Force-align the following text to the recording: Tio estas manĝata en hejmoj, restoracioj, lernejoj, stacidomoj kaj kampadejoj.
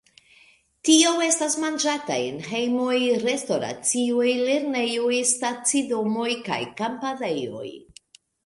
Tio 0.87 1.09
estas 1.25 1.57
manĝata 1.63 2.15
en 2.29 2.39
hejmoj, 2.47 2.95
restoracioj, 3.25 4.25
lernejoj, 4.49 5.21
stacidomoj 5.35 6.29
kaj 6.49 6.61
kampadejoj. 6.83 7.71